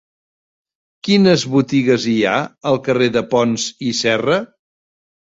Quines 1.07 1.43
botigues 1.57 2.09
hi 2.13 2.15
ha 2.25 2.33
al 2.73 2.83
carrer 2.91 3.13
de 3.21 3.27
Pons 3.37 3.71
i 3.93 3.97
Serra? 4.05 4.45